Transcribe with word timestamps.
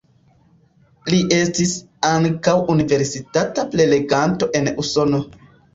Li 1.13 1.19
estis 1.37 1.75
ankaŭ 2.13 2.57
universitata 2.77 3.71
preleganto 3.77 4.53
en 4.63 4.77
Usono. 4.87 5.27